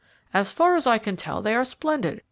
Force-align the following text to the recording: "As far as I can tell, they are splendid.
"As 0.33 0.51
far 0.51 0.73
as 0.75 0.87
I 0.87 0.97
can 0.97 1.15
tell, 1.15 1.43
they 1.43 1.53
are 1.53 1.63
splendid. 1.63 2.19